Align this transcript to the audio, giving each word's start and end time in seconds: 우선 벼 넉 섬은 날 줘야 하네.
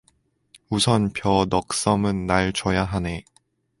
우선 0.71 1.13
벼 1.13 1.45
넉 1.45 1.75
섬은 1.75 2.25
날 2.25 2.51
줘야 2.53 2.83
하네. 2.83 3.23